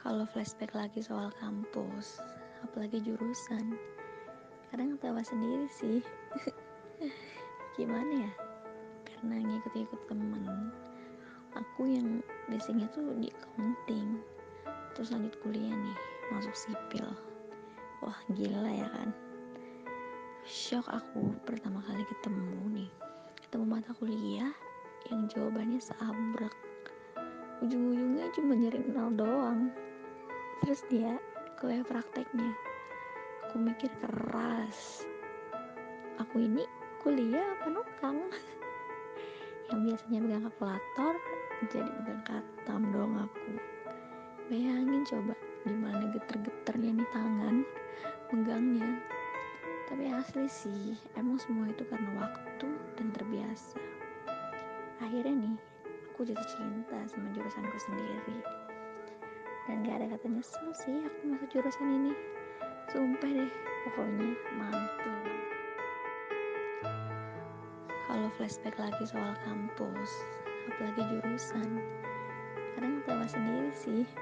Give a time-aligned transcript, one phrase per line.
[0.00, 2.24] Kalau flashback lagi soal kampus,
[2.64, 3.76] apalagi jurusan,
[4.72, 6.00] kadang ketawa sendiri sih.
[7.76, 8.32] Gimana ya?
[9.04, 10.72] Karena ngikut-ngikut temen,
[11.52, 14.24] aku yang basicnya tuh di accounting,
[14.96, 15.98] terus lanjut kuliah nih,
[16.32, 17.04] masuk sipil.
[18.00, 19.12] Wah gila ya kan?
[20.48, 22.90] Shock aku pertama kali ketemu nih,
[23.44, 24.48] ketemu mata kuliah
[25.12, 26.56] yang jawabannya seabrek
[27.60, 29.68] ujung-ujungnya cuma nyari nol doang
[30.60, 31.16] terus dia
[31.56, 32.52] kuliah prakteknya.
[33.48, 35.04] Aku mikir keras.
[36.20, 36.64] Aku ini
[37.00, 38.28] kuliah apa nukang?
[39.72, 41.14] Yang biasanya pegang kalkulator
[41.68, 43.52] jadi pegang katam dong aku.
[44.48, 47.56] Bayangin coba gimana geter-geternya nih tangan
[48.32, 48.88] megangnya.
[49.88, 53.80] Tapi asli sih emang semua itu karena waktu dan terbiasa.
[55.00, 55.56] Akhirnya nih
[56.12, 58.39] aku jatuh cinta sama jurusanku sendiri
[59.90, 62.12] dan gak ada kata nyesel sih aku masuk jurusan ini
[62.94, 63.50] sumpah deh
[63.82, 65.26] pokoknya mantul
[68.06, 70.10] kalau flashback lagi soal kampus
[70.70, 71.82] apalagi jurusan
[72.78, 74.02] kadang ketawa sendiri sih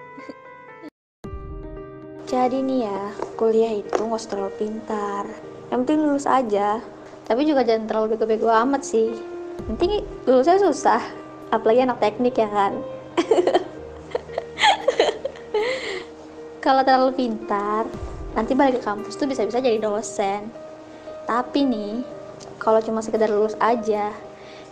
[2.28, 3.08] Jadi nih ya,
[3.40, 5.24] kuliah itu nggak usah terlalu pintar.
[5.72, 6.76] Yang penting lulus aja.
[7.24, 9.16] Tapi juga jangan terlalu bego-bego amat sih.
[9.64, 11.00] Penting lulusnya susah.
[11.48, 12.84] Apalagi anak teknik ya kan.
[16.68, 17.88] Kalau terlalu pintar,
[18.36, 20.52] nanti balik ke kampus tuh bisa-bisa jadi dosen.
[21.24, 22.04] Tapi nih,
[22.60, 24.12] kalau cuma sekedar lulus aja,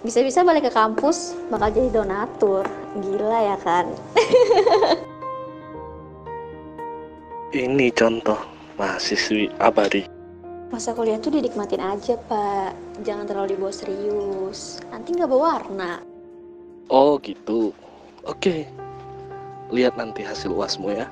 [0.04, 2.68] bisa-bisa balik ke kampus bakal jadi donatur.
[3.00, 3.88] Gila ya kan?
[7.64, 8.44] Ini contoh
[8.76, 10.04] mahasiswi abadi.
[10.68, 12.76] Masa kuliah tuh dinikmatin aja, Pak.
[13.08, 14.84] Jangan terlalu dibawa serius.
[14.92, 16.04] Nanti nggak bawa warna.
[16.92, 17.72] Oh gitu.
[18.28, 18.68] Oke.
[19.72, 21.08] Lihat nanti hasil uasmu ya.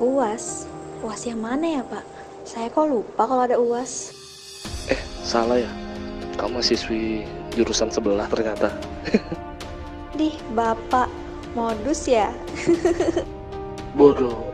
[0.00, 0.64] UAS?
[1.04, 2.04] UAS yang mana ya, Pak?
[2.48, 4.16] Saya kok lupa kalau ada UAS.
[4.88, 5.70] Eh, salah ya.
[6.40, 8.72] Kamu mahasiswi jurusan sebelah ternyata.
[10.18, 11.06] Dih, Bapak.
[11.52, 12.32] Modus ya?
[13.98, 14.49] Bodoh.